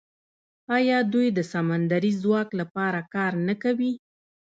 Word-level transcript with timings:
آیا 0.77 0.97
دوی 1.13 1.27
د 1.37 1.39
سمندري 1.53 2.11
ځواک 2.21 2.49
لپاره 2.59 2.99
کار 3.13 3.31
نه 3.47 3.55
کوي؟ 3.63 3.91